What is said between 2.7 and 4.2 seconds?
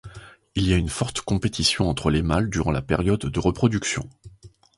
la période de reproduction.